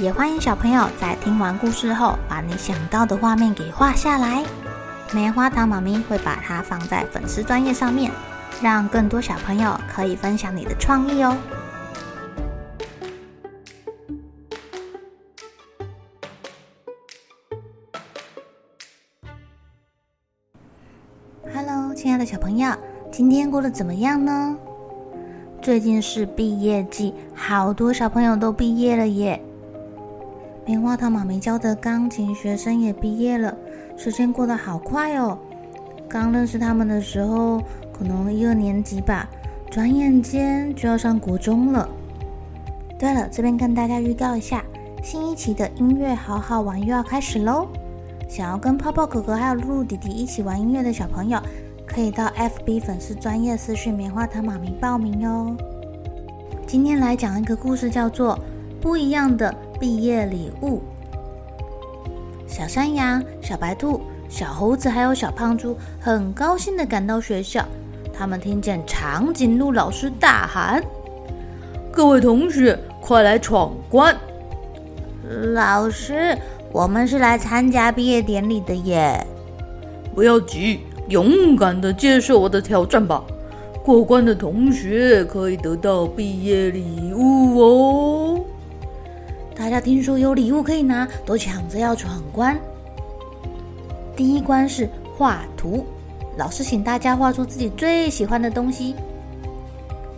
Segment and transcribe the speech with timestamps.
[0.00, 4.44] 也欢迎小朋友在听完故事后，把你想到的画面给画下来。
[5.12, 8.10] 棉花糖妈咪会把它放在粉丝专页上面，
[8.60, 11.36] 让更多小朋友可以分享你的创意哦。
[21.54, 22.74] Hello，亲爱的小朋友，
[23.12, 24.56] 今天过得怎么样呢？
[25.62, 29.40] 最近是毕业季，好多小朋友都毕业了耶。
[30.66, 33.54] 棉花糖妈咪教的钢琴学生也毕业了，
[33.98, 35.36] 时间过得好快哦。
[36.08, 37.60] 刚认识他们的时候，
[37.92, 39.28] 可能一二年级吧，
[39.70, 41.86] 转眼间就要上国中了。
[42.98, 44.64] 对了，这边跟大家预告一下，
[45.02, 47.68] 新一期的音乐好好玩又要开始喽。
[48.26, 51.38] 想要跟泡泡哥哥还有露露弟弟一起玩音乐的小朋友，
[51.86, 55.54] 可以到 FB 粉丝专业私讯棉花糖妈咪报名哟。
[56.66, 58.34] 今天来讲一个故事，叫做
[58.80, 59.52] 《不一样的》。
[59.84, 60.80] 毕业礼物，
[62.48, 64.00] 小山羊、小白兔、
[64.30, 67.62] 小猴子还有小胖猪很高兴的赶到学校。
[68.10, 70.82] 他们听见长颈鹿老师大喊
[71.92, 74.16] ：“各位同学，快来闯关！”
[75.52, 76.34] 老师，
[76.72, 79.22] 我们是来参加毕业典礼的耶。
[80.14, 83.22] 不要急，勇敢的接受我的挑战吧。
[83.84, 88.13] 过关的同学可以得到毕业礼物哦。
[89.64, 92.54] 大家听说有礼物可以拿，都抢着要闯关。
[94.14, 94.86] 第一关是
[95.16, 95.86] 画图，
[96.36, 98.94] 老师请大家画出自己最喜欢的东西。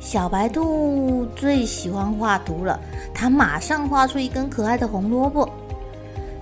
[0.00, 2.80] 小白兔最喜欢画图了，
[3.12, 5.46] 它马上画出一根可爱的红萝卜。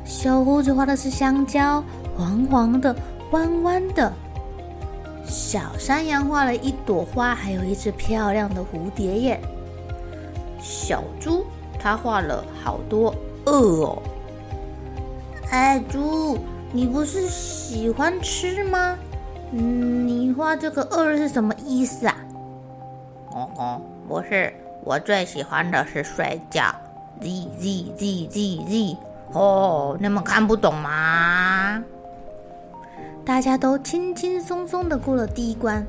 [0.05, 1.83] 小猴子画的是香蕉，
[2.17, 2.95] 黄黄的，
[3.33, 4.13] 弯弯的。
[5.25, 9.41] 小山羊画了一朵花，还有一只漂亮的蝴蝶耶。
[10.61, 11.45] 小猪。
[11.83, 13.13] 他画了好多
[13.47, 14.03] 鹅哦！
[15.51, 16.39] 哎，猪，
[16.71, 18.97] 你不是喜欢吃吗？
[19.51, 22.17] 嗯，你画这个鹅是什么意思啊？
[23.33, 24.53] 哦哦，不是，
[24.85, 26.63] 我最喜欢的是睡觉。
[27.21, 27.29] Z
[27.59, 28.97] Z Z Z Z，
[29.33, 31.83] 哦，你们看不懂吗？
[33.25, 35.87] 大家都轻轻松松的过了第一关。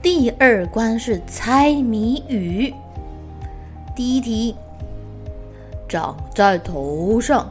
[0.00, 2.74] 第二关是猜谜语。
[3.94, 4.56] 第一题，
[5.86, 7.46] 长在头上，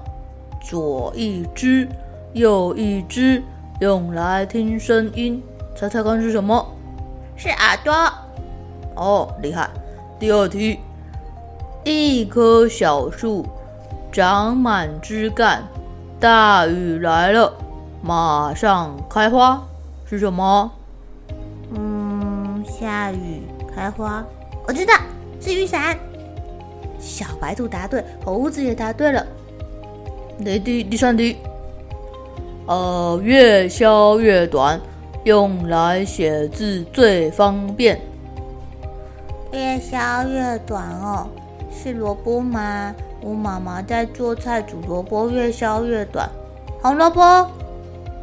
[0.59, 1.87] 左一只，
[2.33, 3.43] 右一只，
[3.79, 5.41] 用来听声音，
[5.75, 6.65] 猜猜看是什么？
[7.35, 7.93] 是耳朵。
[8.95, 9.69] 哦，厉害。
[10.19, 10.79] 第二题，
[11.83, 13.45] 一棵小树，
[14.11, 15.63] 长满枝干，
[16.19, 17.53] 大雨来了，
[18.01, 19.63] 马上开花，
[20.05, 20.71] 是什么？
[21.73, 24.23] 嗯，下雨开花，
[24.67, 24.93] 我知道，
[25.39, 25.97] 是雨伞。
[27.01, 29.25] 小白兔答对，猴子也答对了。
[30.39, 31.35] 雷第第三题，
[32.67, 34.79] 呃，越削越短，
[35.23, 37.99] 用来写字最方便。
[39.51, 39.97] 越削
[40.29, 41.27] 越短哦，
[41.71, 42.95] 是萝卜吗？
[43.21, 46.29] 我妈妈在做菜煮萝卜，越削越短。
[46.81, 47.21] 红萝卜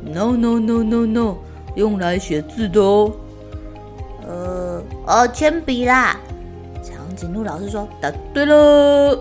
[0.02, 1.36] ？No no no no no，
[1.74, 3.12] 用来写字的哦。
[4.26, 6.18] 呃，哦，铅笔啦。
[7.18, 9.18] 景路老师说：“答对了。”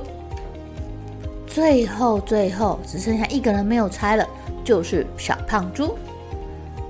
[1.47, 4.24] 最后，最后只剩下一个人没有猜了，
[4.63, 5.97] 就是小胖猪。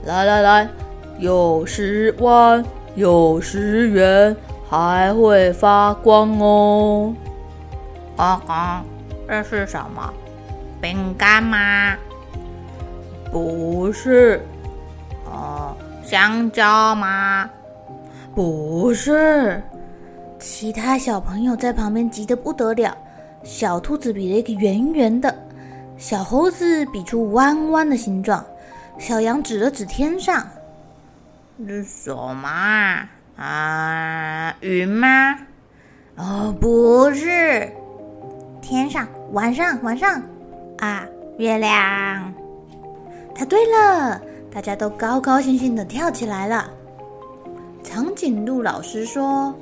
[0.04, 0.70] 来来来，
[1.18, 2.62] 有十万，
[2.96, 4.36] 有十元，
[4.70, 7.16] 还会发光哦。
[8.18, 8.86] 啊啊，
[9.30, 10.14] 这是什么？
[10.82, 11.96] 饼干吗？
[13.32, 14.46] 不是。
[15.26, 17.50] 哦，香蕉吗？
[18.36, 19.64] 不是。
[20.40, 22.96] 其他小朋友在旁边急得不得了。
[23.44, 25.34] 小兔子比了一个圆圆的，
[25.98, 28.44] 小猴子比出弯弯的形状，
[28.98, 30.46] 小羊指了指天上
[31.66, 33.08] ：“这是什么啊？
[33.38, 35.38] 啊，云吗？
[36.18, 37.72] 哦，不是，
[38.62, 40.22] 天上，晚上，晚上
[40.80, 41.06] 啊，
[41.38, 42.34] 月亮。”
[43.34, 44.20] 答对了，
[44.52, 46.70] 大家都高高兴兴地跳起来了。
[47.84, 49.56] 长颈鹿老师说。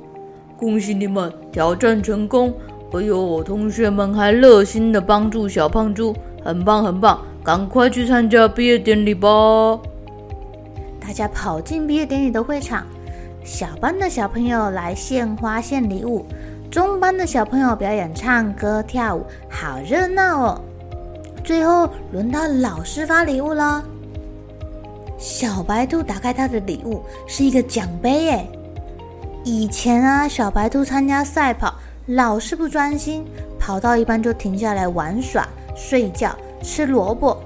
[0.56, 2.52] 恭喜你们挑战成功，
[2.92, 7.20] 哎呦，同学们还热心的帮助小胖猪，很棒很棒！
[7.44, 9.28] 赶快去参加毕业典礼吧！
[10.98, 12.84] 大家跑进毕业典礼的会场，
[13.44, 16.24] 小班的小朋友来献花献礼物，
[16.70, 20.60] 中班的小朋友表演唱歌跳舞，好热闹哦！
[21.44, 23.84] 最后轮到老师发礼物了。
[25.18, 28.46] 小白兔打开他的礼物，是一个奖杯耶。
[29.46, 31.72] 以前啊，小白兔参加赛跑，
[32.06, 33.24] 老是不专心，
[33.60, 35.46] 跑到一半就停下来玩耍、
[35.76, 37.40] 睡觉、吃萝卜。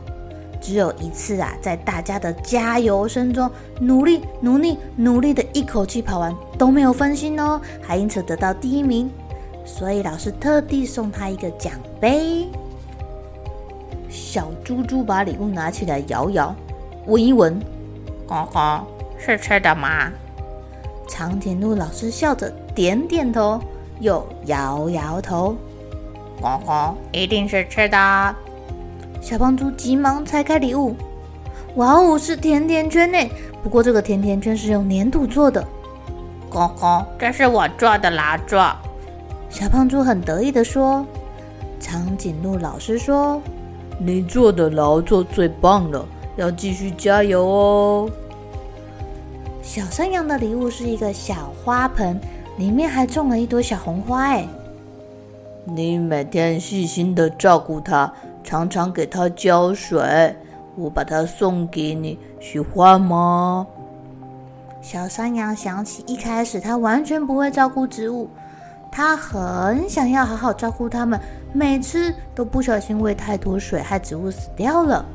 [0.62, 9.10] 只有一次啊，在大家的加油声中，努力、努力、努力的一口气跑完，都没有分心哦，还因此得到第一名。
[9.66, 12.48] 所以老师特地送他一个奖杯。
[14.08, 16.56] 小猪猪把礼物拿起来摇摇，
[17.06, 17.60] 闻一闻，
[18.28, 18.86] 哦吼，
[19.18, 20.10] 是吃的吗？
[21.10, 23.60] 长颈鹿老师笑着点点头，
[23.98, 25.56] 又摇摇头，
[26.40, 28.36] 哦吼，一定是吃的。
[29.20, 30.94] 小胖猪急忙拆开礼物，
[31.74, 33.18] 哇哦，是甜甜圈呢！
[33.60, 35.66] 不过这个甜甜圈是用粘土做的。
[36.48, 38.64] 公公，这是我做的劳作。
[39.48, 41.04] 小胖猪很得意的说。
[41.80, 43.42] 长颈鹿老师说
[43.98, 48.10] ：“你做的劳作最棒了，要继续加油哦。”
[49.72, 52.20] 小山羊的礼物是一个小花盆，
[52.58, 54.22] 里面还种了一朵小红花。
[54.24, 54.44] 哎，
[55.64, 58.12] 你每天细心的照顾它。
[58.42, 60.34] 常常给它浇水，
[60.74, 63.64] 我把它送给你，喜欢吗？
[64.82, 68.28] 小山羊想起一开始它完全不会照顾植物，
[68.90, 71.20] 它很想要好好照顾它们，
[71.52, 75.06] 每次都不小心喂太多水，害植物死掉了。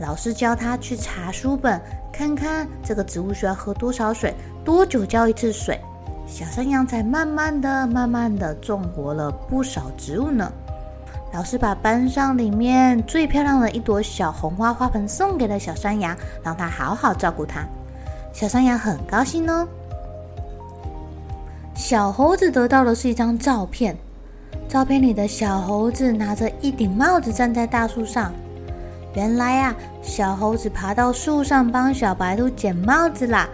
[0.00, 1.80] 老师教他去查书本，
[2.16, 4.32] 看看这个植物需要喝多少水，
[4.64, 5.80] 多久浇一次水，
[6.28, 10.48] 小山羊才慢慢的、慢慢的种活了不少植物呢。
[11.32, 17.66] 老师把班上里面最漂亮的一朵小红花花盆送给了小山羊，让它好好照顾它。
[18.32, 19.66] 小山羊很高兴呢。
[21.74, 23.96] 小猴子得到的是一张照片，
[24.68, 28.32] 照片里的小猴子拿着一顶帽子站在大树上。
[29.14, 33.48] 原来啊，小猴子爬到树上帮小白兔捡帽子啦，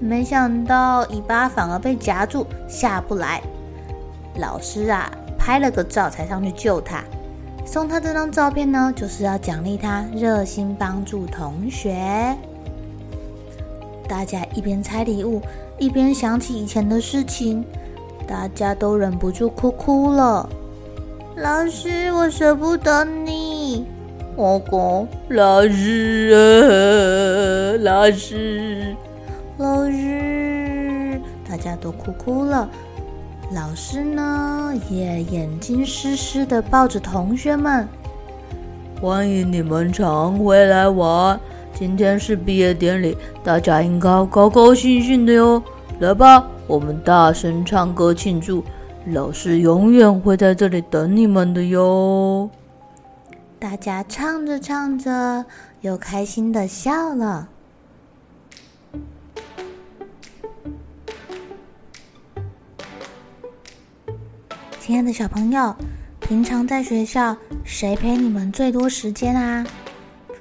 [0.00, 3.40] 没想到尾巴反而被夹住，下不来。
[4.36, 7.04] 老师啊，拍了个照才上去救他。
[7.64, 12.36] 送他这张照片呢，就是要奖励他热心帮助同学。
[14.08, 15.40] 大家一边拆礼物，
[15.78, 17.64] 一边想起以前的事情，
[18.26, 20.48] 大家都忍不住哭哭了。
[21.36, 23.41] 老师，我舍不得你。
[24.42, 25.06] 哦哥，
[25.36, 28.96] 老师啊，老师，
[29.56, 32.68] 老师，大家都哭哭了。
[33.54, 37.88] 老师呢，也眼睛湿湿的抱着同学们。
[39.00, 41.38] 欢迎你们常回来玩。
[41.72, 45.62] 今天是毕业典礼，大家应该高高兴兴的哟。
[46.00, 48.64] 来吧，我们大声唱歌庆祝。
[49.06, 52.50] 老师永远会在这里等你们的哟。
[53.62, 55.46] 大家唱着唱着，
[55.82, 57.48] 又开心的笑了。
[64.80, 65.72] 亲爱的小朋友，
[66.18, 69.64] 平常在学校谁陪你们最多时间啊？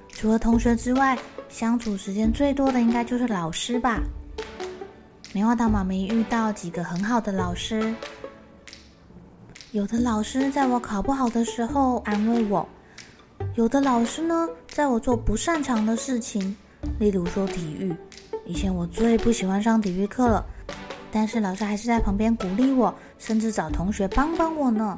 [0.09, 1.15] 除了同学之外，
[1.47, 4.01] 相处时间最多的应该就是老师吧？
[5.31, 7.93] 棉花糖妈咪遇到几个很好的老师，
[9.73, 12.67] 有的老师在我考不好的时候安慰我，
[13.55, 16.55] 有的老师呢，在我做不擅长的事情，
[16.99, 17.93] 例如说体育，
[18.45, 20.45] 以前我最不喜欢上体育课了。
[21.11, 24.95] 但是老师还是在旁边鼓励我，甚至找同学帮帮我呢。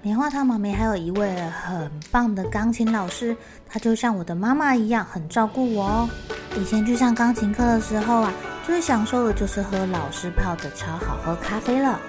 [0.00, 3.36] 棉花糖妈咪还有一位很棒的钢琴老师，
[3.68, 6.08] 她就像我的妈妈一样，很照顾我哦。
[6.56, 8.32] 以前去上钢琴课的时候啊，
[8.64, 12.00] 最享受的就是喝老师泡的超好喝咖啡了。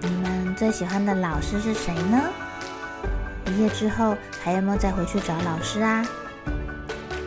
[0.00, 2.18] 你们最喜欢的老师是谁呢？
[3.50, 6.06] 毕业之后还有没有再回去找老师啊？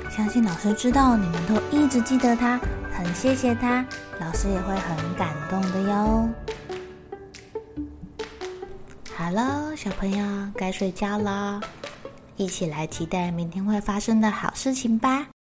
[0.10, 2.58] 相信老师知道你们都一直记得他。
[2.94, 3.86] 很谢谢他，
[4.22, 6.30] 老师也会很感动的哟。
[9.14, 11.60] 好了，小朋友该睡觉了，
[12.38, 15.33] 一起来期待明天会发生的好事情吧。